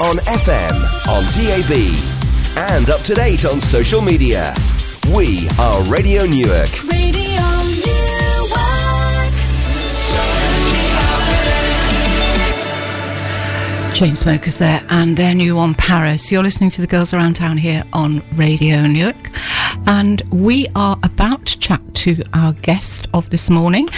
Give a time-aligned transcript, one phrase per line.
[0.00, 0.72] on FM,
[1.06, 4.52] on DAB, and up to date on social media.
[5.14, 6.68] We are Radio Newark.
[6.90, 7.24] Radio
[13.94, 16.32] Chainsmokers there and their new one, Paris.
[16.32, 19.30] You're listening to the Girls Around Town here on Radio Newark.
[19.86, 23.88] And we are about to chat to our guest of this morning,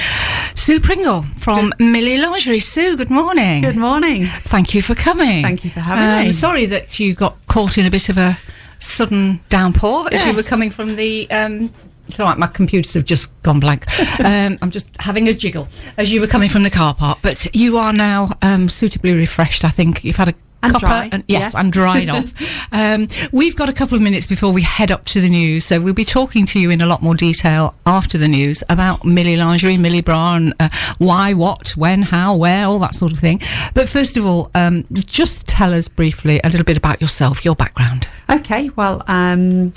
[0.66, 2.58] Sue Pringle from Millie Lingerie.
[2.58, 3.62] Sue, good morning.
[3.62, 4.26] Good morning.
[4.26, 5.40] Thank you for coming.
[5.44, 6.32] Thank you for having Um, me.
[6.32, 8.36] Sorry that you got caught in a bit of a
[8.80, 11.30] sudden downpour as you were coming from the.
[11.30, 11.72] Um,
[12.08, 13.84] it's all right, my computers have just gone blank.
[14.24, 15.68] um, I'm just having a jiggle
[15.98, 17.20] as you were coming from the car park.
[17.22, 20.02] But you are now um, suitably refreshed, I think.
[20.02, 21.54] You've had a And cuppa dry, and yes, yes.
[21.54, 22.72] and dried off.
[22.72, 25.80] Um, we've got a couple of minutes before we head up to the news, so
[25.80, 29.36] we'll be talking to you in a lot more detail after the news about Millie
[29.36, 33.40] Lingerie, Millie Bra, and uh, why, what, when, how, where, all that sort of thing.
[33.74, 37.54] But first of all, um, just tell us briefly a little bit about yourself, your
[37.54, 38.08] background.
[38.28, 39.72] Okay, well, um,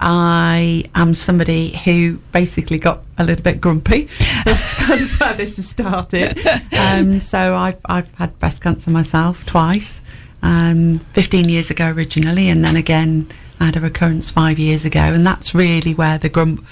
[0.00, 4.04] I am somebody who basically got a little bit grumpy.
[4.44, 6.38] That's kind of where this has started.
[6.74, 10.00] Um, so I've, I've had breast cancer myself twice,
[10.44, 13.28] um, 15 years ago originally, and then again
[13.60, 15.00] I had a recurrence five years ago.
[15.00, 16.66] And that's really where the grump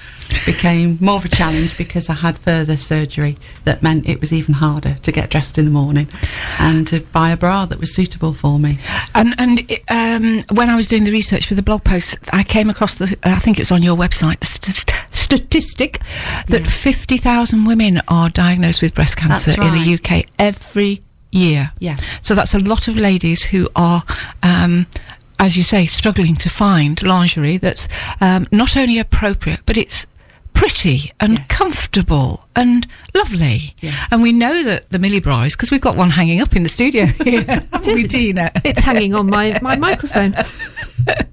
[0.45, 4.55] became more of a challenge because I had further surgery that meant it was even
[4.55, 6.09] harder to get dressed in the morning
[6.59, 8.79] and to buy a bra that was suitable for me.
[9.15, 12.69] And and um, when I was doing the research for the blog post, I came
[12.69, 16.01] across the I think it's on your website the st- statistic
[16.49, 21.01] that fifty thousand women are diagnosed with breast cancer That's in the UK every
[21.33, 21.73] year.
[21.81, 21.97] Yeah.
[22.21, 24.05] So that's a lot of ladies who are.
[24.43, 24.87] Um,
[25.39, 27.89] as you say, struggling to find lingerie that's
[28.21, 30.07] um, not only appropriate, but it's
[30.55, 31.47] pretty and Yes.
[31.49, 33.75] comfortable and lovely.
[33.81, 34.07] Yes.
[34.13, 36.63] And we know that the Millie Bra is because we've got one hanging up in
[36.63, 37.43] the studio here.
[37.43, 38.51] haven't we, is.
[38.63, 40.37] It's hanging on my, my microphone.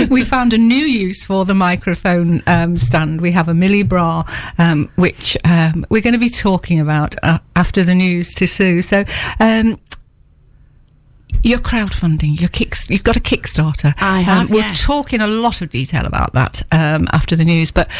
[0.10, 3.20] we found a new use for the microphone um, stand.
[3.20, 4.24] We have a Millie Bra,
[4.58, 8.82] um, which um, we're going to be talking about uh, after the news to Sue.
[8.82, 9.04] So,
[9.40, 9.78] um,
[11.42, 13.94] your crowdfunding, your kicks, you've got a Kickstarter.
[13.98, 14.82] I have, Um, we'll yes.
[14.82, 17.90] talk in a lot of detail about that um, after the news, but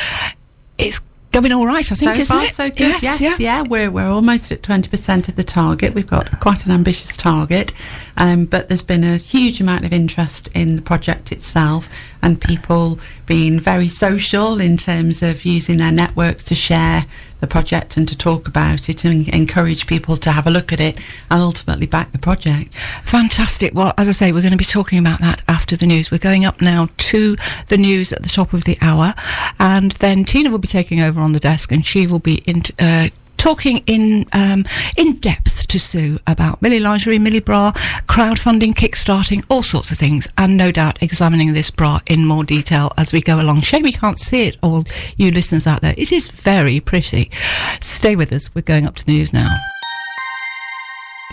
[0.78, 1.00] it's
[1.32, 2.50] going all right, I think, so isn't far, it?
[2.50, 3.03] so good.
[3.03, 3.62] Yes, yeah.
[3.62, 5.94] We're we're almost at twenty percent of the target.
[5.94, 7.72] We've got quite an ambitious target,
[8.16, 11.88] um, but there's been a huge amount of interest in the project itself,
[12.22, 17.05] and people being very social in terms of using their networks to share
[17.41, 20.78] the project and to talk about it and encourage people to have a look at
[20.78, 20.97] it
[21.28, 22.77] and ultimately back the project.
[23.05, 23.75] Fantastic.
[23.75, 26.11] Well, as I say, we're going to be talking about that after the news.
[26.11, 29.15] We're going up now to the news at the top of the hour,
[29.59, 32.62] and then Tina will be taking over on the desk, and she will be in,
[32.78, 33.09] uh,
[33.42, 34.64] talking in um,
[34.97, 37.72] in depth to Sue about Millie Lingerie, Millie Bra,
[38.08, 42.92] crowdfunding, kickstarting, all sorts of things, and no doubt examining this bra in more detail
[42.97, 43.62] as we go along.
[43.62, 44.84] Shame we can't see it, all
[45.16, 45.94] you listeners out there.
[45.98, 47.32] It is very pretty.
[47.81, 48.54] Stay with us.
[48.54, 49.48] We're going up to the news now.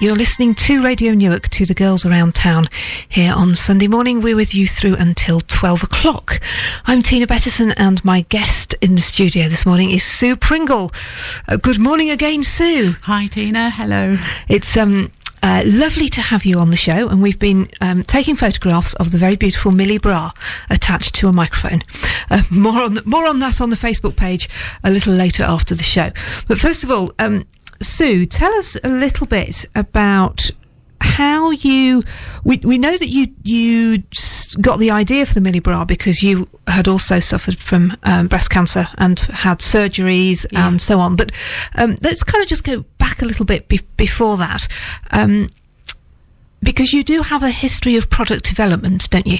[0.01, 2.67] You're listening to Radio Newark to the girls around town
[3.09, 4.21] here on Sunday morning.
[4.21, 6.39] We're with you through until 12 o'clock.
[6.85, 10.93] I'm Tina Bettison and my guest in the studio this morning is Sue Pringle.
[11.49, 12.95] Uh, good morning again, Sue.
[13.01, 13.71] Hi, Tina.
[13.71, 14.17] Hello.
[14.47, 15.11] It's um,
[15.43, 19.11] uh, lovely to have you on the show, and we've been um, taking photographs of
[19.11, 20.31] the very beautiful Millie Bra
[20.69, 21.81] attached to a microphone.
[22.29, 24.47] Uh, more on more on that on the Facebook page
[24.81, 26.11] a little later after the show.
[26.47, 27.45] But first of all, um,
[27.81, 30.51] Sue, tell us a little bit about
[31.01, 32.03] how you
[32.43, 34.03] we, we know that you you
[34.61, 38.49] got the idea for the Millie Bra because you had also suffered from um, breast
[38.49, 41.15] cancer and had surgeries and so on.
[41.15, 41.31] But
[41.75, 44.67] um, let's kind of just go back a little bit be- before that,
[45.11, 45.49] um,
[46.61, 49.39] because you do have a history of product development, don't you?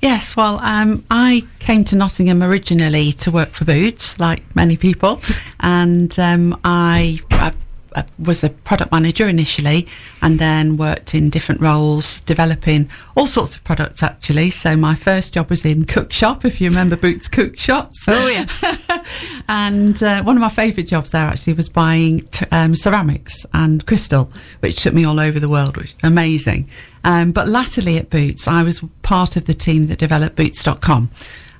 [0.00, 5.20] Yes, well, um, I came to Nottingham originally to work for Boots, like many people,
[5.60, 7.52] and um, I, I,
[7.94, 9.86] I was a product manager initially,
[10.22, 14.50] and then worked in different roles, developing all sorts of products actually.
[14.50, 18.06] So my first job was in cook shop, if you remember Boots cook shops.
[18.14, 19.42] Oh, yes.
[19.48, 23.84] and uh, one of my favourite jobs there actually was buying t- um, ceramics and
[23.86, 24.30] crystal,
[24.60, 26.68] which took me all over the world, which amazing.
[27.02, 31.10] Um, but latterly at Boots, I was part of the team that developed Boots.com.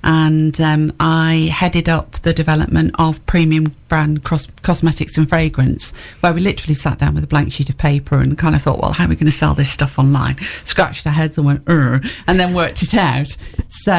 [0.02, 6.34] And um, I headed up the development of premium brand cros- cosmetics and fragrance, where
[6.34, 8.90] we literally sat down with a blank sheet of paper and kind of thought, well,
[8.90, 10.34] how are we going to sell this stuff online?
[10.64, 13.28] Scratched our heads and went, and then worked it out.
[13.68, 13.92] So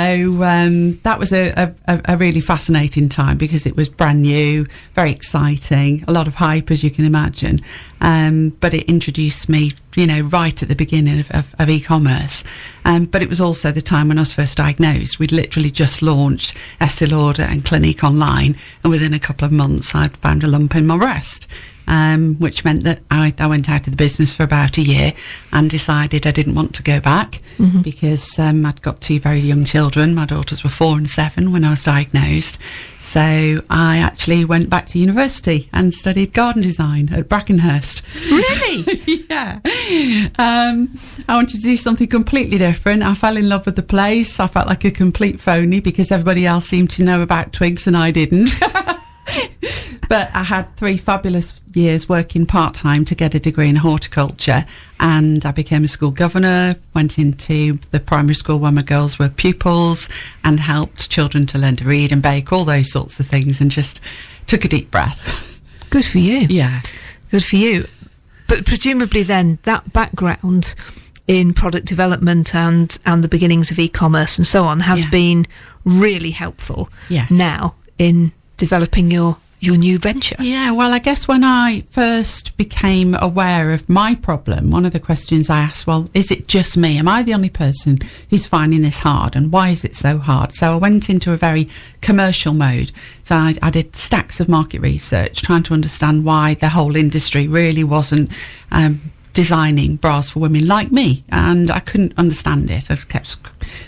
[0.44, 5.12] um, that was a, a, a really fascinating time because it was brand new, very
[5.12, 7.62] exciting, a lot of hype, as you can imagine.
[8.02, 12.44] Um, but it introduced me, you know, right at the beginning of, of, of e-commerce.
[12.84, 15.18] Um, but it was also the time when I was first diagnosed.
[15.18, 19.85] We'd literally just launched Estee Lauder and Clinique online, and within a couple of months,
[19.94, 21.48] I'd found a lump in my breast
[21.88, 25.14] um, which meant that I, I, went out of the business for about a year
[25.52, 27.82] and decided I didn't want to go back mm-hmm.
[27.82, 30.16] because um, I'd got two very young children.
[30.16, 32.58] My daughters were four and seven when I was diagnosed.
[33.00, 33.22] So
[33.70, 38.02] I actually went back to university and studied garden design at Brackenhurst.
[38.32, 39.26] Really?
[39.30, 39.60] yeah.
[40.40, 40.90] Um,
[41.30, 43.04] I wanted to do something completely different.
[43.04, 44.40] I fell in love with the place.
[44.40, 47.96] I felt like a complete phony because everybody else seemed to know about twigs and
[47.96, 48.50] I didn't.
[50.10, 54.66] but I had three fabulous years working part time to get a degree in horticulture,
[55.00, 56.76] and I became a school governor.
[56.94, 60.10] Went into the primary school where my girls were pupils,
[60.44, 63.72] and helped children to learn to read and bake, all those sorts of things, and
[63.72, 64.00] just
[64.48, 65.62] took a deep breath.
[65.90, 66.48] Good for you.
[66.50, 66.82] Yeah,
[67.32, 67.86] good for you.
[68.48, 70.76] But presumably, then that background
[71.28, 75.10] in product development and and the beginnings of e-commerce and so on has yeah.
[75.10, 75.46] been
[75.84, 76.90] really helpful.
[77.10, 77.32] Yes.
[77.32, 80.36] Now in developing your your new venture?
[80.40, 85.00] Yeah, well, I guess when I first became aware of my problem, one of the
[85.00, 86.98] questions I asked, well, is it just me?
[86.98, 88.00] Am I the only person
[88.30, 89.36] who's finding this hard?
[89.36, 90.54] And why is it so hard?
[90.54, 91.68] So I went into a very
[92.02, 92.92] commercial mode.
[93.24, 97.48] So I, I did stacks of market research, trying to understand why the whole industry
[97.48, 98.32] really wasn't
[98.72, 99.02] um,
[99.36, 102.90] designing bras for women like me, and I couldn't understand it.
[102.90, 103.38] I kept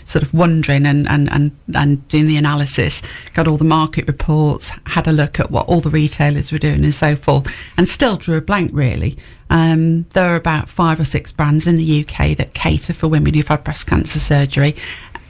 [0.04, 3.02] sort of wondering and, and, and, and doing the analysis,
[3.32, 6.84] got all the market reports, had a look at what all the retailers were doing
[6.84, 9.16] and so forth, and still drew a blank really.
[9.50, 13.32] Um, there are about five or six brands in the UK that cater for women
[13.32, 14.76] who've had breast cancer surgery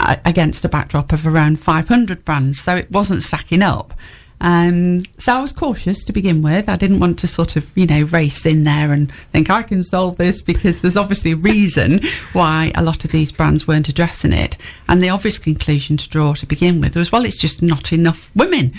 [0.00, 3.94] uh, against a backdrop of around 500 brands, so it wasn't stacking up.
[4.40, 6.69] Um, so I was cautious to begin with.
[6.69, 9.82] I didn't want to sort of, you know, race in there and think I can
[9.82, 12.00] solve this because there's obviously a reason
[12.32, 14.56] why a lot of these brands weren't addressing it.
[14.88, 18.31] And the obvious conclusion to draw to begin with was, well, it's just not enough
[18.35, 18.73] women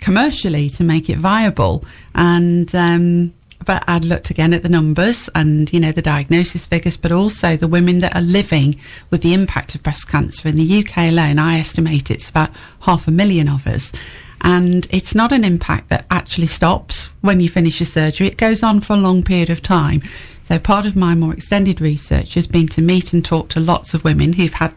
[0.00, 1.84] commercially to make it viable.
[2.14, 3.34] And, um,
[3.64, 7.56] but I'd looked again at the numbers and, you know, the diagnosis figures, but also
[7.56, 8.76] the women that are living
[9.10, 10.48] with the impact of breast cancer.
[10.48, 12.50] In the UK alone, I estimate it's about
[12.82, 13.92] half a million of us.
[14.40, 18.62] And it's not an impact that actually stops when you finish your surgery, it goes
[18.62, 20.02] on for a long period of time.
[20.44, 23.92] So, part of my more extended research has been to meet and talk to lots
[23.92, 24.72] of women who've had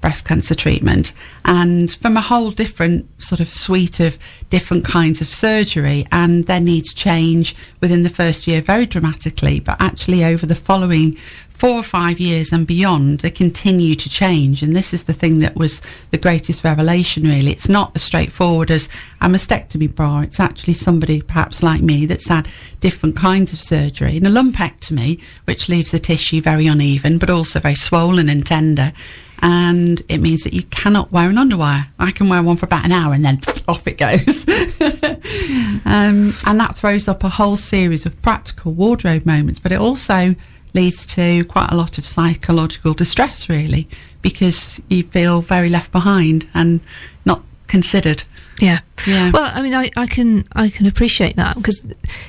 [0.00, 1.12] breast cancer treatment
[1.44, 4.18] and from a whole different sort of suite of
[4.48, 9.76] different kinds of surgery and their needs change within the first year very dramatically but
[9.80, 11.16] actually over the following
[11.60, 14.62] four or five years and beyond, they continue to change.
[14.62, 17.50] And this is the thing that was the greatest revelation, really.
[17.50, 18.88] It's not as straightforward as
[19.20, 20.20] a mastectomy bra.
[20.20, 22.48] It's actually somebody, perhaps like me, that's had
[22.80, 27.60] different kinds of surgery and a lumpectomy, which leaves the tissue very uneven, but also
[27.60, 28.94] very swollen and tender.
[29.42, 31.86] And it means that you cannot wear an underwire.
[31.98, 34.46] I can wear one for about an hour and then off it goes.
[35.86, 40.34] um, and that throws up a whole series of practical wardrobe moments, but it also
[40.74, 43.88] leads to quite a lot of psychological distress, really,
[44.22, 46.80] because you feel very left behind and
[47.24, 48.22] not considered.
[48.60, 48.80] Yeah.
[49.06, 49.30] Yeah.
[49.30, 51.86] Well, I mean, I, I can I can appreciate that because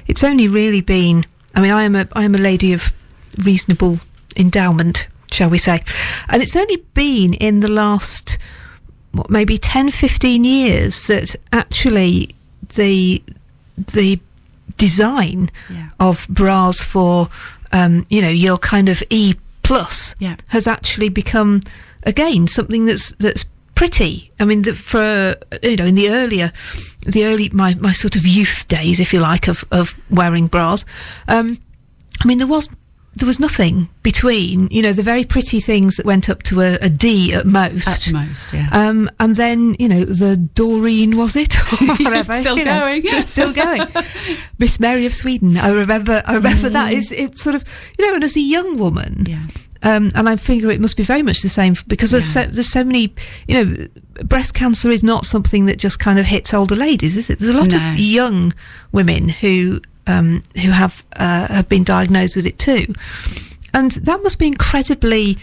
[0.07, 1.25] it's only really been.
[1.53, 2.93] I mean, I am a I am a lady of
[3.37, 3.99] reasonable
[4.37, 5.83] endowment, shall we say,
[6.29, 8.37] and it's only been in the last
[9.11, 12.33] what maybe 10, 15 years that actually
[12.75, 13.21] the
[13.77, 14.19] the
[14.77, 15.89] design yeah.
[15.99, 17.29] of bras for
[17.71, 20.35] um, you know, your kind of E plus yeah.
[20.49, 21.61] has actually become
[22.03, 23.45] again something that's that's
[23.75, 24.31] pretty.
[24.39, 26.51] I mean, the, for you know, in the earlier,
[27.05, 30.85] the early my my sort of youth days, if you like, of of wearing bras.
[31.27, 31.57] Um,
[32.23, 32.69] I mean, there was
[33.13, 36.75] there was nothing between, you know, the very pretty things that went up to a,
[36.75, 37.87] a D at most.
[37.87, 38.69] At most, yeah.
[38.71, 41.55] Um, and then, you know, the Doreen, was it?
[41.71, 42.33] Or whatever.
[42.41, 43.03] still going.
[43.03, 43.81] Know, still going.
[44.59, 45.57] Miss Mary of Sweden.
[45.57, 46.73] I remember, I remember mm.
[46.73, 47.63] that is, it's sort of,
[47.97, 49.25] you know, and as a young woman.
[49.25, 49.45] Yeah.
[49.83, 52.71] Um, and I figure it must be very much the same because there's, so, there's
[52.71, 53.15] so many,
[53.47, 53.87] you know,
[54.23, 57.39] breast cancer is not something that just kind of hits older ladies, is it?
[57.39, 57.77] There's a lot no.
[57.77, 58.53] of young
[58.91, 62.93] women who um, who have uh, have been diagnosed with it too,
[63.73, 65.37] and that must be incredibly.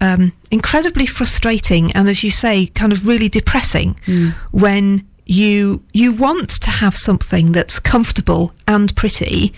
[0.00, 4.34] Um, incredibly frustrating and, as you say, kind of really depressing mm.
[4.50, 9.54] when you you want to have something that's comfortable and pretty,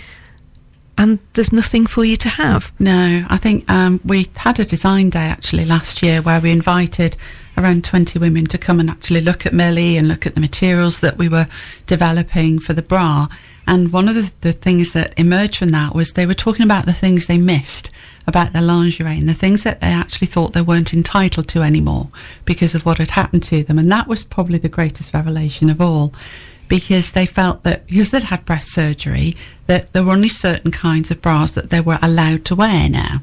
[0.97, 2.73] and there's nothing for you to have.
[2.79, 7.17] No, I think um, we had a design day actually last year where we invited
[7.57, 11.01] around 20 women to come and actually look at Millie and look at the materials
[11.01, 11.47] that we were
[11.87, 13.27] developing for the bra.
[13.67, 16.87] And one of the, the things that emerged from that was they were talking about
[16.87, 17.91] the things they missed
[18.27, 22.09] about their lingerie and the things that they actually thought they weren't entitled to anymore
[22.45, 23.79] because of what had happened to them.
[23.79, 26.15] And that was probably the greatest revelation of all
[26.69, 31.11] because they felt that because they'd had breast surgery, that there were only certain kinds
[31.11, 33.21] of bras that they were allowed to wear now.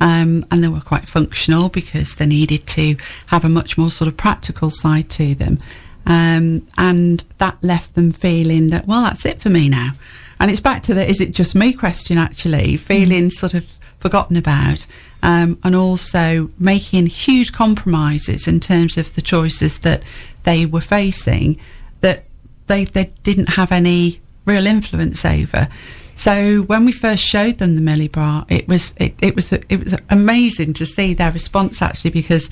[0.00, 2.96] Um, and they were quite functional because they needed to
[3.28, 5.58] have a much more sort of practical side to them.
[6.06, 9.92] Um, and that left them feeling that, well, that's it for me now.
[10.40, 13.32] And it's back to the is it just me question, actually, feeling mm.
[13.32, 13.64] sort of
[13.98, 14.86] forgotten about.
[15.22, 20.02] Um, and also making huge compromises in terms of the choices that
[20.42, 21.58] they were facing
[22.02, 22.24] that
[22.66, 25.68] they, they didn't have any real influence over.
[26.16, 29.82] So when we first showed them the Millie bra, it was it, it was it
[29.82, 32.50] was amazing to see their response actually because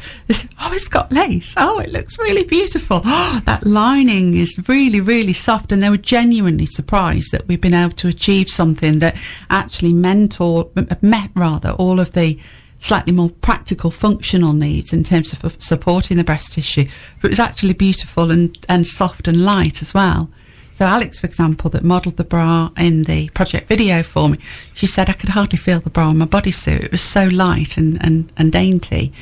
[0.61, 1.55] oh it's got lace.
[1.57, 3.03] Oh it looks really beautiful.
[3.05, 5.71] Oh that lining is really really soft.
[5.71, 9.17] And they were genuinely surprised that we've been able to achieve something that
[9.49, 12.39] actually meant or met rather all of the
[12.83, 16.85] slightly more practical functional needs in terms of supporting the breast tissue
[17.21, 20.29] but it was actually beautiful and and soft and light as well.
[20.75, 24.39] So Alex, for example, that modelled the bra in the project video for me,
[24.75, 26.85] she said I could hardly feel the bra on my bodysuit.
[26.85, 29.13] It was so light and and, and dainty,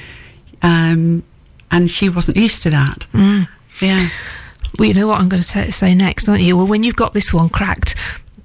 [0.63, 1.23] um,
[1.71, 3.05] and she wasn't used to that.
[3.13, 3.49] Mm.
[3.81, 4.09] Yeah.
[4.79, 6.57] Well, you know what I'm going to say next, aren't you?
[6.57, 7.97] Well, when you've got this one cracked,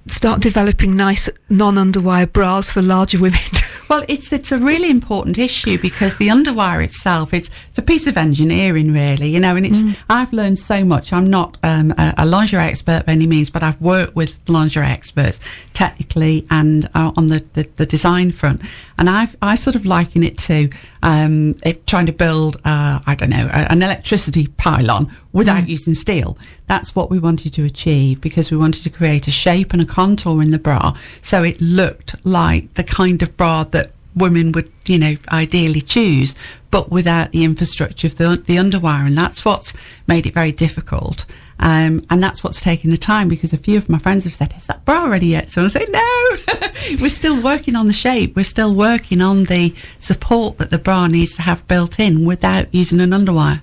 [0.07, 3.39] start developing nice non-underwire bras for larger women.
[3.87, 8.07] Well, it's it's a really important issue because the underwire itself it's it's a piece
[8.07, 9.29] of engineering, really.
[9.29, 9.95] You know, and it's mm.
[10.09, 11.13] I've learned so much.
[11.13, 14.87] I'm not um, a, a, lingerie expert by any means, but I've worked with lingerie
[14.87, 15.39] experts
[15.73, 18.61] technically and uh, on the, the, the design front,
[18.97, 20.69] and I've I sort of liken it to
[21.03, 25.69] um, trying to build uh, I don't know an electricity pylon without mm.
[25.69, 26.37] using steel.
[26.67, 29.85] That's what we wanted to achieve because we wanted to create a shape and a
[29.85, 34.69] contour in the bra so it looked like the kind of bra that women would,
[34.85, 36.35] you know, ideally choose,
[36.71, 39.05] but without the infrastructure of the, the underwire.
[39.05, 39.73] And that's what's
[40.07, 41.25] made it very difficult.
[41.57, 44.53] Um, and that's what's taking the time because a few of my friends have said,
[44.57, 45.49] Is that bra ready yet?
[45.49, 48.35] So I say, No, we're still working on the shape.
[48.35, 52.73] We're still working on the support that the bra needs to have built in without
[52.73, 53.61] using an underwire.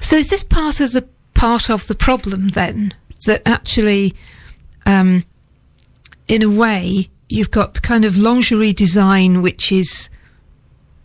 [0.00, 2.92] So is this part of the part of the problem then
[3.26, 4.14] that actually,
[4.86, 5.22] um,
[6.26, 10.08] in a way, you've got kind of lingerie design, which is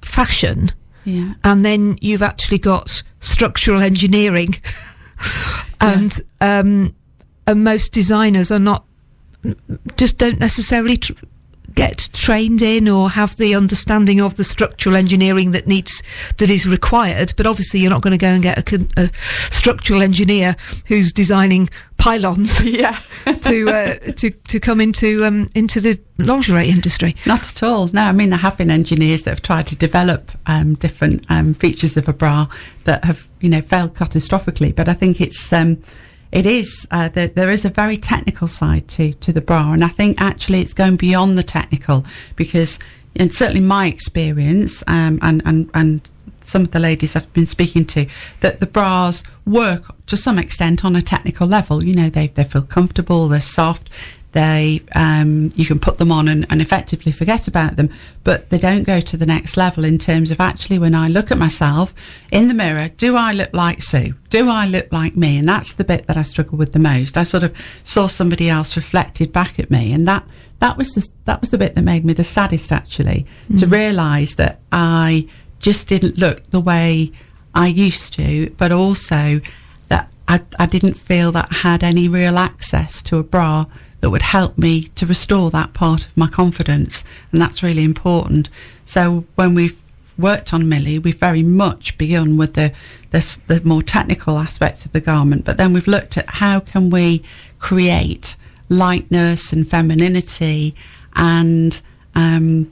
[0.01, 0.69] fashion,
[1.05, 1.33] yeah.
[1.43, 4.49] and then you've actually got structural engineering,
[5.83, 6.59] and yeah.
[6.59, 6.95] um,
[7.45, 8.85] and most designers are not
[9.97, 11.13] just don't necessarily tr-
[11.75, 16.01] get trained in or have the understanding of the structural engineering that needs
[16.37, 17.33] that is required.
[17.35, 19.09] But obviously, you're not going to go and get a, a
[19.51, 20.55] structural engineer
[20.87, 22.99] who's designing pylons, yeah,
[23.41, 27.15] to uh, to to come into um, into the lingerie industry.
[27.25, 27.87] Not at all.
[27.87, 31.53] No, I mean there have been engineers that have tried to develop um, different um,
[31.53, 32.47] features of a bra
[32.83, 34.75] that have you know failed catastrophically.
[34.75, 35.81] But I think it's um,
[36.33, 39.83] it is uh, that there is a very technical side to to the bra, and
[39.83, 42.79] I think actually it's going beyond the technical because,
[43.15, 46.01] and certainly my experience, um, and and and
[46.45, 48.05] some of the ladies I've been speaking to,
[48.41, 51.83] that the bras work to some extent on a technical level.
[51.83, 53.89] You know, they they feel comfortable, they're soft,
[54.33, 57.89] they um, you can put them on and, and, effectively forget about them
[58.23, 61.29] but they don't go to the next level in terms of actually when i look
[61.29, 61.93] at myself
[62.31, 65.73] in the mirror do i look like sue do i look like me and that's
[65.73, 69.31] the bit that i struggle with the most i sort of saw somebody else reflected
[69.33, 70.23] back at me and that
[70.59, 73.59] that was the, that was the bit that made me the saddest actually mm.
[73.59, 75.27] to realize that i
[75.63, 77.11] just didn't look the way
[77.55, 79.39] i used to but also
[79.89, 83.65] that I, I didn't feel that I had any real access to a bra
[84.03, 87.05] that would help me to restore that part of my confidence.
[87.31, 88.49] And that's really important.
[88.85, 89.81] So when we've
[90.17, 92.73] worked on Millie, we've very much begun with the,
[93.11, 96.89] the, the more technical aspects of the garment, but then we've looked at how can
[96.89, 97.23] we
[97.59, 98.35] create
[98.67, 100.75] lightness and femininity
[101.15, 101.81] and
[102.15, 102.69] um,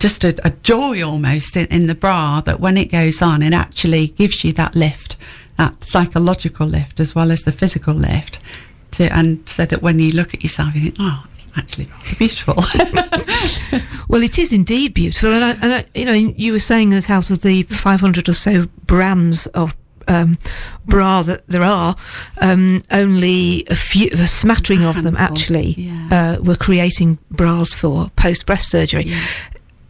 [0.00, 3.52] just a, a, joy almost in, in, the bra that when it goes on, it
[3.52, 5.16] actually gives you that lift,
[5.58, 8.40] that psychological lift as well as the physical lift
[8.92, 11.86] to, and so that when you look at yourself, you think, oh, it's actually
[12.18, 12.54] beautiful.
[14.08, 17.10] well, it is indeed beautiful, and, I, and I, you know, you were saying that
[17.10, 19.76] out of the 500 or so brands of
[20.08, 20.38] um,
[20.86, 21.96] bra that there are,
[22.40, 26.36] um, only a few, a smattering of them actually yeah.
[26.38, 29.04] uh, were creating bras for post breast surgery.
[29.04, 29.24] Yeah.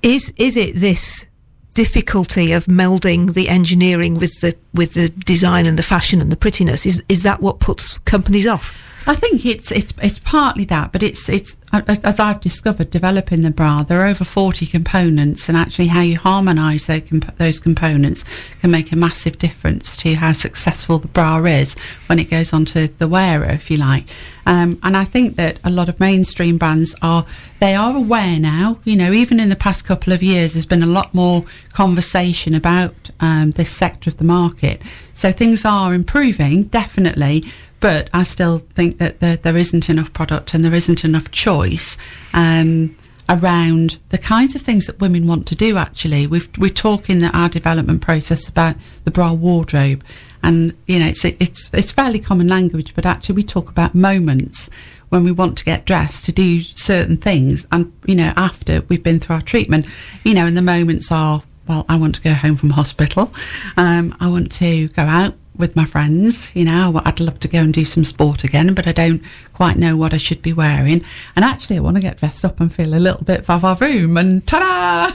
[0.02, 1.26] Is is it this
[1.74, 6.36] difficulty of melding the engineering with the with the design and the fashion and the
[6.36, 6.86] prettiness?
[6.86, 8.74] Is is that what puts companies off?
[9.06, 13.50] I think it's it's it's partly that, but it's it's as I've discovered developing the
[13.50, 13.82] bra.
[13.82, 18.24] There are over forty components, and actually how you harmonise those, comp- those components
[18.60, 21.76] can make a massive difference to how successful the bra is
[22.06, 24.04] when it goes onto the wearer, if you like.
[24.46, 27.24] Um, and I think that a lot of mainstream brands are
[27.58, 28.80] they are aware now.
[28.84, 32.54] You know, even in the past couple of years, there's been a lot more conversation
[32.54, 34.82] about um, this sector of the market.
[35.14, 37.44] So things are improving, definitely.
[37.80, 41.96] But I still think that there, there isn't enough product and there isn't enough choice
[42.34, 42.94] um,
[43.28, 45.78] around the kinds of things that women want to do.
[45.78, 50.04] Actually, We've, we're talking that our development process about the bra wardrobe,
[50.42, 54.68] and you know it's it's it's fairly common language, but actually we talk about moments
[55.08, 59.02] when we want to get dressed to do certain things, and you know after we've
[59.02, 59.86] been through our treatment,
[60.24, 63.32] you know, and the moments are well, I want to go home from hospital,
[63.76, 66.50] um, I want to go out with my friends.
[66.56, 69.76] You know, I'd love to go and do some sport again, but I don't quite
[69.76, 71.04] know what I should be wearing.
[71.36, 74.46] And actually, I want to get dressed up and feel a little bit vavavoom and
[74.46, 75.12] ta-da!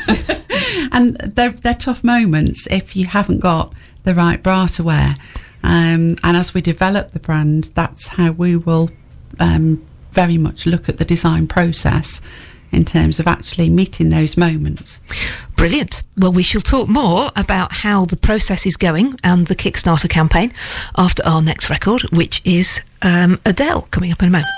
[0.91, 3.73] and they're, they're tough moments if you haven't got
[4.03, 5.17] the right bra to wear.
[5.63, 8.91] Um, and as we develop the brand, that's how we will
[9.39, 12.21] um, very much look at the design process
[12.75, 14.99] in terms of actually meeting those moments.
[15.55, 16.03] Brilliant.
[16.17, 20.53] Well, we shall talk more about how the process is going and the Kickstarter campaign
[20.97, 24.51] after our next record, which is um, Adele, coming up in a moment.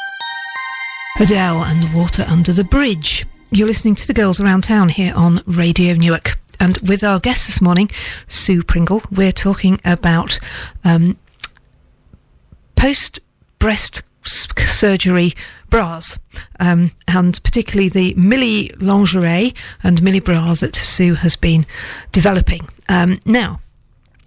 [1.19, 3.25] Adele and the water under the bridge.
[3.51, 6.39] You're listening to the Girls Around Town here on Radio Newark.
[6.59, 7.89] And with our guest this morning,
[8.27, 10.39] Sue Pringle, we're talking about
[10.83, 11.17] um,
[12.75, 13.19] post
[13.59, 15.35] breast surgery
[15.69, 16.17] bras,
[16.59, 21.65] um, and particularly the Millie lingerie and Millie bras that Sue has been
[22.11, 22.67] developing.
[22.89, 23.59] Um, now,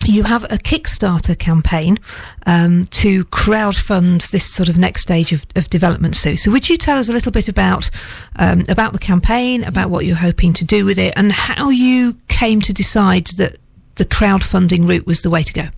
[0.06, 1.98] you have a Kickstarter campaign
[2.46, 6.36] um, to crowdfund this sort of next stage of, of, development, Sue.
[6.36, 7.90] So, would you tell us a little bit about
[8.36, 12.14] um, about the campaign, about what you're hoping to do with it, and how you
[12.28, 13.58] came to decide that
[13.96, 15.68] the crowdfunding route was the way to go?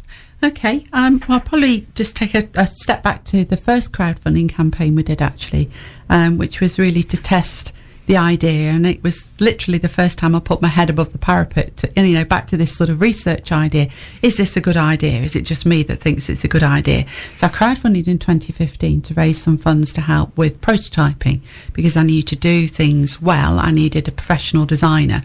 [0.45, 4.97] Okay, um, I'll probably just take a, a, step back to the first crowdfunding campaign
[4.97, 5.71] we did actually,
[6.11, 7.73] um, which was really to test
[8.07, 11.19] the idea, and it was literally the first time I put my head above the
[11.19, 11.77] parapet.
[11.77, 13.89] To, you know, back to this sort of research idea:
[14.21, 15.23] is this a good idea?
[15.23, 17.07] Is it just me that thinks it's a good idea?
[17.37, 21.41] So I crowdfunded in 2015 to raise some funds to help with prototyping
[21.73, 23.61] because I needed to do things well.
[23.61, 25.23] I needed a professional designer,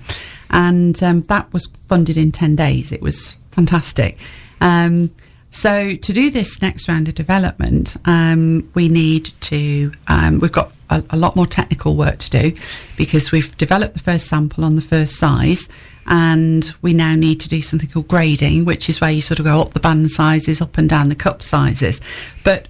[0.51, 2.91] and um, that was funded in 10 days.
[2.91, 4.19] It was fantastic.
[4.61, 5.11] Um,
[5.49, 9.91] so to do this next round of development, um, we need to.
[10.07, 12.53] Um, we've got a, a, lot more technical work to do
[12.97, 15.69] because we've developed the first sample on the first size,
[16.05, 19.45] and we now need to do something called grading, which is where you sort of
[19.45, 22.01] go up the band sizes, up and down the cup sizes.
[22.43, 22.67] But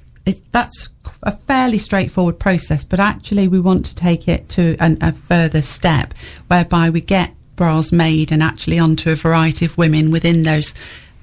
[0.51, 0.89] that's
[1.23, 2.83] a fairly straightforward process.
[2.83, 6.13] But actually, we want to take it to an, a further step
[6.47, 10.75] whereby we get bras made and actually onto a variety of women within those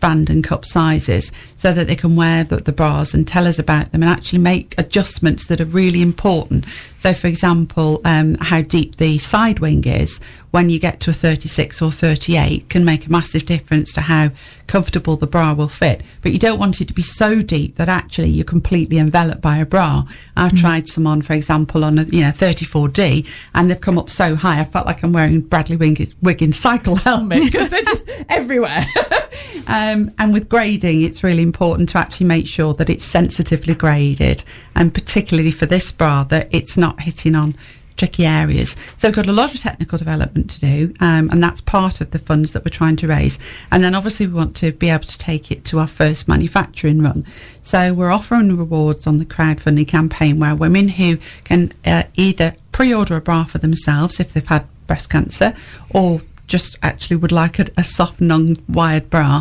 [0.05, 3.59] band and cup sizes so that they can wear the, the, bras and tell us
[3.59, 6.67] about them and actually make adjustments that are really important.
[7.05, 11.13] So, for example, um, how deep the side wing is when you get to a
[11.13, 14.29] 36 or 38 can make a massive difference to how
[14.69, 16.03] comfortable the bra will fit.
[16.23, 19.59] But you don't want it to be so deep that actually you're completely enveloped by
[19.59, 20.05] a bra.
[20.37, 20.61] I've mm.
[20.61, 24.37] tried some on, for example, on a you know 34D, and they've come up so
[24.37, 24.61] high.
[24.61, 25.77] I felt like I'm wearing Bradley
[26.23, 28.87] Wiggins cycle helmet because they're just everywhere.
[29.67, 34.45] um, and with grading, it's really important to actually make sure that it's sensitively graded,
[34.77, 37.57] and particularly for this bra, that it's not hitting on
[37.97, 38.75] tricky areas.
[38.97, 42.11] So we've got a lot of technical development to do, um, and that's part of
[42.11, 43.39] the funds that we're trying to raise.
[43.71, 47.01] And then obviously we want to be able to take it to our first manufacturing
[47.01, 47.25] run.
[47.63, 53.17] So we're offering rewards on the crowdfunding campaign where women who can uh, either pre-order
[53.17, 55.55] a bra for themselves if they've had breast cancer,
[55.91, 59.41] or just actually would like a, a soft non-wired bra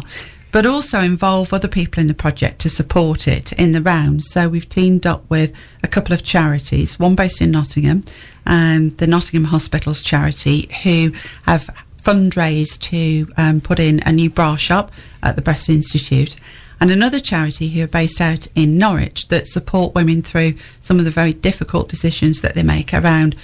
[0.54, 4.24] but also involve other people in the project to support it in the round.
[4.24, 5.52] So we've teamed up with
[5.84, 8.04] a couple of charities, one based in Nottingham,
[8.46, 11.12] and um, the Nottingham Hospitals charity, who
[11.48, 14.92] have fundraised to um, put in a new bra shop
[15.24, 16.36] at the Breast Institute.
[16.80, 21.06] And another charity who are based out in Norwich that support women through some of
[21.06, 23.36] the very difficult decisions that they make around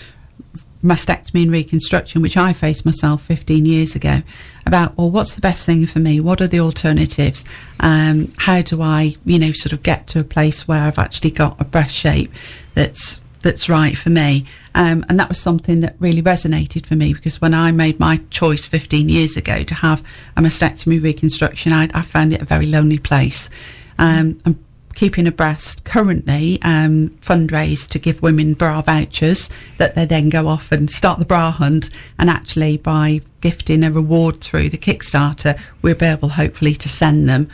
[0.84, 4.20] mastectomy and reconstruction, which I faced myself 15 years ago,
[4.66, 6.20] about, well, what's the best thing for me?
[6.20, 7.44] What are the alternatives?
[7.80, 11.32] Um, how do I, you know, sort of get to a place where I've actually
[11.32, 12.32] got a breast shape
[12.76, 14.46] that's that's right for me.
[14.76, 18.20] Um, and that was something that really resonated for me because when I made my
[18.30, 20.02] choice 15 years ago to have
[20.36, 23.50] a mastectomy reconstruction, I, I found it a very lonely place.
[23.98, 24.62] Um, and
[25.00, 30.74] keeping abreast currently um, fundraise to give women bra vouchers that they then go off
[30.74, 35.96] and start the bra hunt and actually by gifting a reward through the kickstarter we'll
[35.96, 37.50] be able hopefully to send them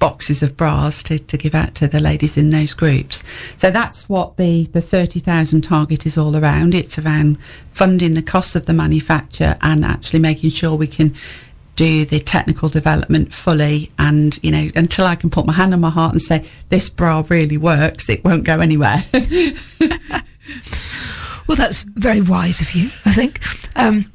[0.00, 3.24] boxes of bras to, to give out to the ladies in those groups.
[3.56, 6.72] So that's what the, the 30,000 target is all around.
[6.72, 7.36] It's around
[7.70, 11.16] funding the cost of the manufacture and actually making sure we can
[11.78, 15.80] do the technical development fully and you know until i can put my hand on
[15.80, 19.04] my heart and say this bra really works it won't go anywhere.
[21.46, 23.40] Well that's very wise of you i think.
[23.74, 24.12] Um,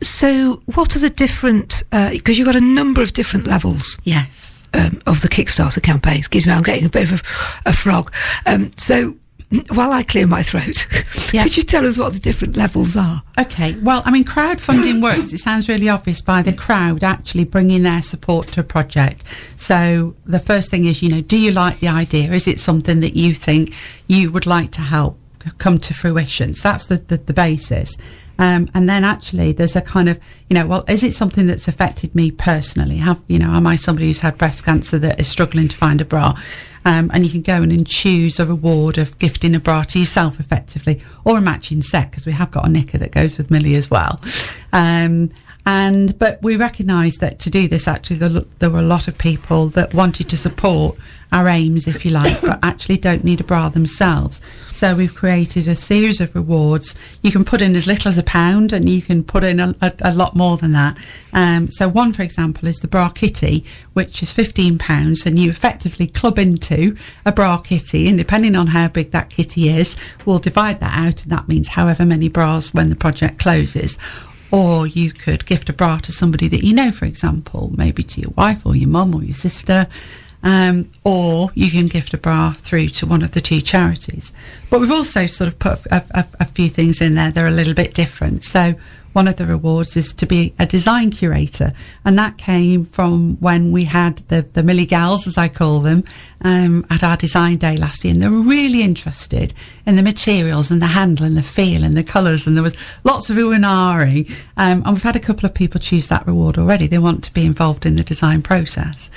[0.00, 4.68] so what are the different because uh, you've got a number of different levels yes.
[4.72, 7.20] um, of the kickstarter campaign excuse me i'm getting a bit of
[7.66, 8.12] a, a frog.
[8.46, 9.16] Um, so
[9.70, 10.86] while I clear my throat,
[11.32, 11.42] yeah.
[11.42, 13.22] could you tell us what the different levels are?
[13.38, 13.74] Okay.
[13.82, 15.32] Well, I mean, crowdfunding works.
[15.32, 19.26] It sounds really obvious by the crowd actually bringing their support to a project.
[19.56, 22.32] So the first thing is, you know, do you like the idea?
[22.32, 23.74] Is it something that you think
[24.06, 25.18] you would like to help
[25.58, 26.54] come to fruition?
[26.54, 27.96] So that's the, the, the basis.
[28.40, 31.68] Um, and then actually there's a kind of, you know, well, is it something that's
[31.68, 32.96] affected me personally?
[32.96, 36.00] Have, you know, am I somebody who's had breast cancer that is struggling to find
[36.00, 36.32] a bra?
[36.86, 39.98] Um, and you can go in and choose a reward of gifting a bra to
[39.98, 43.50] yourself effectively or a matching set because we have got a knicker that goes with
[43.50, 44.18] Millie as well.
[44.72, 45.28] Um,
[45.66, 49.18] and but we recognise that to do this, actually, there, there, were a lot of
[49.18, 50.96] people that wanted to support
[51.32, 54.40] our aims, if you like, but actually don't need a bra themselves.
[54.72, 56.96] So we've created a series of rewards.
[57.22, 59.74] You can put in as little as a pound, and you can put in a,
[59.80, 60.98] a, a lot more than that.
[61.32, 65.50] Um, so one, for example, is the bra kitty, which is fifteen pounds, and you
[65.50, 69.94] effectively club into a bra kitty, and depending on how big that kitty is,
[70.24, 73.98] we'll divide that out, and that means however many bras when the project closes
[74.50, 78.20] or you could gift a bra to somebody that you know, for example, maybe to
[78.20, 79.86] your wife or your mum or your sister.
[80.42, 84.32] Um, or you can gift a bra through to one of the two charities.
[84.70, 87.46] But we've also sort of put a, a, a few things in there that are
[87.46, 88.42] a little bit different.
[88.42, 88.72] So
[89.12, 91.72] one of the rewards is to be a design curator.
[92.04, 96.04] And that came from when we had the, the Millie Gals, as I call them,
[96.42, 98.14] um, at our design day last year.
[98.14, 99.52] And they were really interested
[99.86, 102.46] in the materials and the handle and the feel and the colours.
[102.46, 104.30] And there was lots of ooh and ahhing.
[104.56, 106.86] Um, and we've had a couple of people choose that reward already.
[106.86, 109.10] They want to be involved in the design process.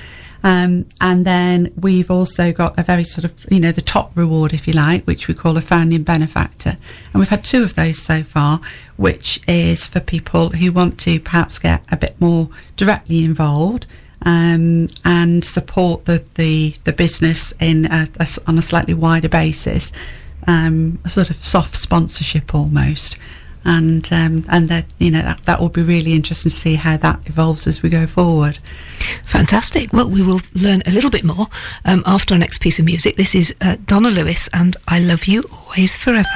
[0.43, 4.53] Um, and then we've also got a very sort of, you know, the top reward,
[4.53, 6.77] if you like, which we call a founding benefactor.
[7.13, 8.60] And we've had two of those so far,
[8.97, 13.88] which is for people who want to perhaps get a bit more directly involved.
[14.25, 19.91] Um, and support the, the, the business in a, a, on a slightly wider basis,
[20.47, 23.17] um, a sort of soft sponsorship almost
[23.65, 26.97] and um, and that you know that, that will be really interesting to see how
[26.97, 28.60] that evolves as we go forward.
[29.26, 29.91] Fantastic.
[29.93, 31.47] Well, we will learn a little bit more
[31.86, 33.15] um, after our next piece of music.
[33.15, 36.28] This is uh, Donna Lewis and "I Love You Always Forever."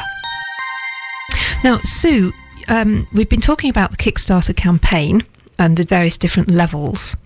[1.63, 2.33] Now, Sue,
[2.67, 5.23] um, we've been talking about the Kickstarter campaign
[5.59, 7.17] and the various different levels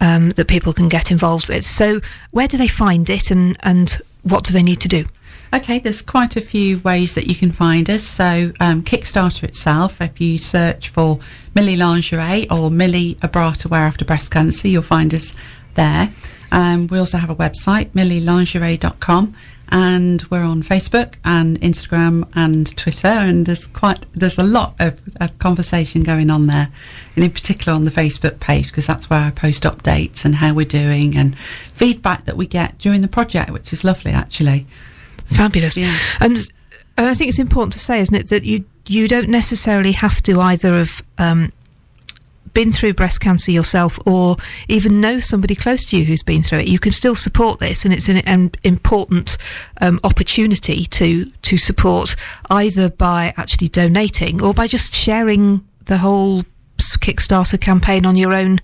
[0.00, 1.64] um, that people can get involved with.
[1.64, 5.06] So, where do they find it, and and what do they need to do?
[5.54, 8.02] Okay, there's quite a few ways that you can find us.
[8.02, 11.20] So, um, Kickstarter itself, if you search for
[11.54, 15.36] Millie Lingerie or Millie Abrata wear after breast cancer, you'll find us
[15.76, 16.12] there.
[16.50, 19.34] Um, we also have a website, millielingerie.com,
[19.68, 23.08] and we're on Facebook and Instagram and Twitter.
[23.08, 26.68] And there's quite there's a lot of, of conversation going on there,
[27.14, 30.54] and in particular on the Facebook page because that's where I post updates and how
[30.54, 31.36] we're doing and
[31.72, 34.66] feedback that we get during the project, which is lovely actually.
[35.26, 35.76] Fabulous.
[35.76, 35.96] Yeah.
[36.20, 36.36] And,
[36.96, 40.22] and I think it's important to say, isn't it, that you you don't necessarily have
[40.22, 41.52] to either have um,
[42.56, 46.60] been through breast cancer yourself or even know somebody close to you who's been through
[46.60, 46.66] it.
[46.66, 49.36] You can still support this, and it's an, an important
[49.82, 52.16] um, opportunity to to support
[52.48, 56.44] either by actually donating or by just sharing the whole
[56.78, 58.60] Kickstarter campaign on your own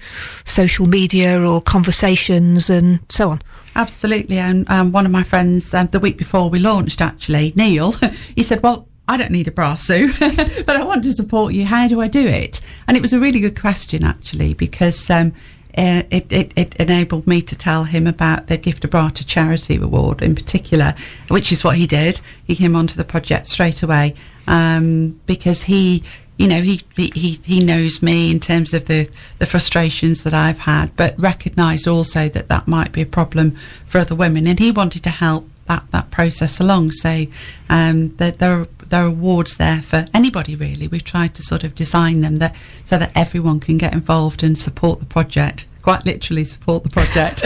[0.46, 3.42] social media or conversations and so on.
[3.76, 4.38] Absolutely.
[4.38, 7.92] And um, one of my friends, um, the week before we launched, actually, Neil,
[8.34, 11.66] he said, Well, I don't need a bra, Sue, but I want to support you.
[11.66, 12.60] How do I do it?
[12.86, 15.32] And it was a really good question, actually, because um,
[15.76, 19.26] uh, it, it, it enabled me to tell him about the Gift a Bra to
[19.26, 20.94] Charity Award in particular,
[21.28, 22.20] which is what he did.
[22.44, 24.14] He came onto the project straight away
[24.46, 26.04] um, because he
[26.38, 30.60] you know, he, he, he knows me in terms of the, the frustrations that I've
[30.60, 33.52] had, but recognised also that that might be a problem
[33.84, 34.46] for other women.
[34.48, 36.92] And he wanted to help that, that process along.
[36.92, 37.26] So
[37.68, 40.86] um, there, there, are, there are awards there for anybody really.
[40.86, 44.56] We've tried to sort of design them that so that everyone can get involved and
[44.56, 45.64] support the project.
[45.80, 47.40] Quite literally support the project.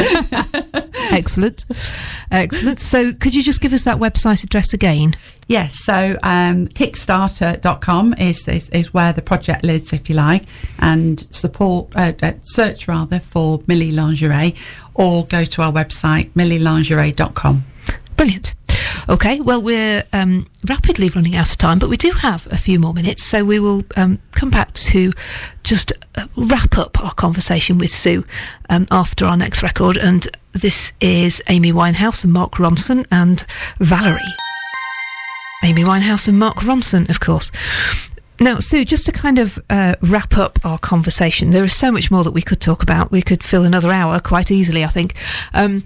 [1.12, 1.64] Excellent.
[2.32, 2.80] Excellent.
[2.80, 5.14] So could you just give us that website address again?
[5.46, 10.42] Yes, so um, Kickstarter.com is, is, is where the project lives, if you like,
[10.80, 14.56] and support, uh, uh, search rather for Millie Lingerie
[14.94, 17.64] or go to our website, millielingerie.com.
[18.16, 18.54] Brilliant.
[19.09, 22.81] Okay, well, we're um, rapidly running out of time, but we do have a few
[22.81, 25.12] more minutes, so we will um, come back to
[25.62, 28.25] just uh, wrap up our conversation with Sue
[28.69, 29.97] um, after our next record.
[29.97, 33.47] And this is Amy Winehouse and Mark Ronson and
[33.79, 34.21] Valerie.
[35.62, 37.53] Amy Winehouse and Mark Ronson, of course.
[38.40, 42.11] Now, Sue, just to kind of uh, wrap up our conversation, there is so much
[42.11, 43.12] more that we could talk about.
[43.12, 45.14] We could fill another hour quite easily, I think.
[45.55, 45.85] Um,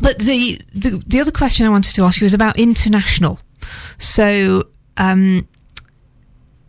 [0.00, 3.38] but the, the, the other question I wanted to ask you was about international.
[3.98, 5.48] So, um,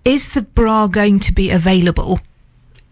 [0.06, 2.20] is the bra going to be available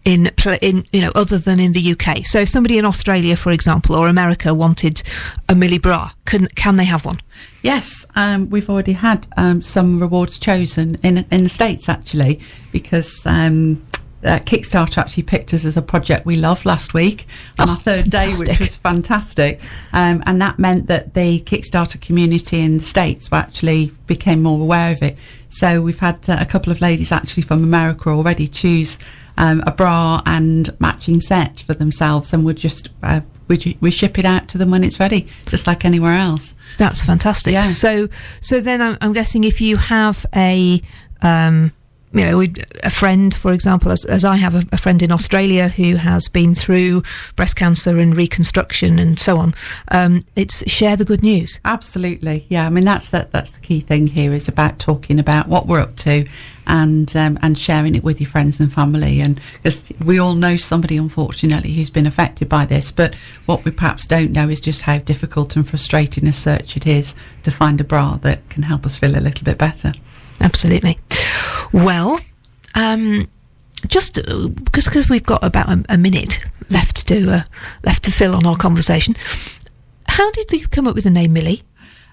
[0.04, 2.24] in in you know other than in the UK?
[2.24, 5.02] So, if somebody in Australia, for example, or America wanted
[5.48, 7.20] a Millie bra, can can they have one?
[7.62, 12.40] Yes, um, we've already had um, some rewards chosen in in the states actually
[12.72, 13.24] because.
[13.26, 13.82] Um,
[14.24, 17.26] uh, Kickstarter actually picked us as a project we love last week
[17.58, 19.60] on Oh, our third day, which was fantastic.
[19.92, 24.92] Um, and that meant that the Kickstarter community in the States actually became more aware
[24.92, 25.18] of it.
[25.48, 28.98] So we've had uh, a couple of ladies actually from America already choose
[29.36, 34.18] um, a bra and matching set for themselves, and we'll just uh, we, we ship
[34.18, 36.56] it out to them when it's ready, just like anywhere else.
[36.78, 37.52] That's fantastic.
[37.52, 37.62] Yeah.
[37.62, 38.08] So,
[38.40, 40.80] so then I'm, I'm guessing if you have a,
[41.20, 41.72] um,
[42.12, 42.44] you know,
[42.82, 46.28] a friend, for example, as, as I have a, a friend in Australia who has
[46.28, 47.02] been through
[47.36, 49.54] breast cancer and reconstruction and so on,
[49.88, 51.58] um, it's share the good news.
[51.64, 52.66] Absolutely, yeah.
[52.66, 53.32] I mean, that's that.
[53.32, 56.26] That's the key thing here is about talking about what we're up to,
[56.66, 59.20] and um, and sharing it with your friends and family.
[59.20, 63.14] And because we all know somebody, unfortunately, who's been affected by this, but
[63.46, 67.14] what we perhaps don't know is just how difficult and frustrating a search it is
[67.44, 69.92] to find a bra that can help us feel a little bit better.
[70.42, 70.98] Absolutely.
[71.72, 72.18] Well,
[72.74, 73.28] um,
[73.86, 77.42] just because because we've got about a, a minute left to uh,
[77.84, 79.14] left to fill on our conversation.
[80.06, 81.62] How did you come up with the name Millie?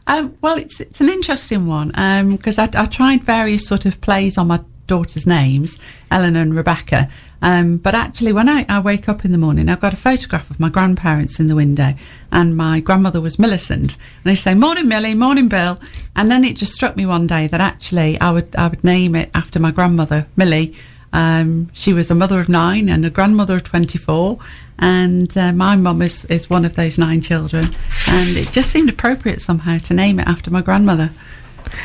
[0.07, 1.89] Um, well, it's it's an interesting one
[2.31, 7.09] because I, I tried various sort of plays on my daughters' names, Eleanor and Rebecca.
[7.41, 10.49] Um, but actually, when I, I wake up in the morning, I've got a photograph
[10.49, 11.93] of my grandparents in the window,
[12.31, 13.95] and my grandmother was Millicent.
[13.95, 15.15] And they say, "Morning, Millie.
[15.15, 15.79] Morning, Bill."
[16.15, 19.15] And then it just struck me one day that actually I would I would name
[19.15, 20.75] it after my grandmother, Millie.
[21.11, 24.37] Um, she was a mother of nine and a grandmother of 24.
[24.77, 27.65] And uh, my mum is, is one of those nine children.
[28.07, 31.11] And it just seemed appropriate somehow to name it after my grandmother.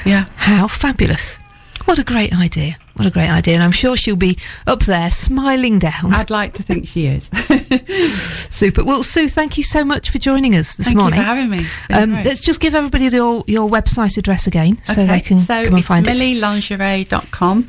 [0.05, 0.27] Yeah.
[0.37, 1.37] How fabulous!
[1.85, 2.77] What a great idea!
[2.95, 3.55] What a great idea!
[3.55, 6.15] And I'm sure she'll be up there smiling down.
[6.15, 7.29] I'd like to think she is.
[8.51, 8.85] Super.
[8.85, 11.19] Well, Sue, thank you so much for joining us this Thank morning.
[11.19, 11.67] you for having me.
[11.91, 15.65] Um, let's just give everybody your, your website address again so Okay, they can so
[15.65, 16.17] come and find it.
[16.17, 17.67] millielingerie.com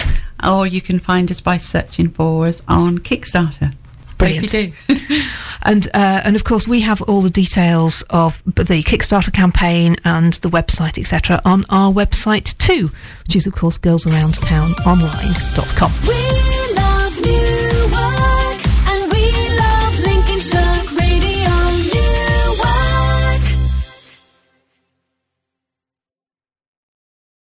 [0.48, 3.74] or you can find us by searching for us on Kickstarter.
[4.18, 4.52] Brilliant.
[4.52, 5.22] Hope you do.
[5.66, 10.34] And uh, and of course, we have all the details of the Kickstarter campaign and
[10.34, 12.92] the website, etc., on our website too,
[13.24, 15.92] which is of course girlsaroundtownonline.com.
[16.08, 17.85] We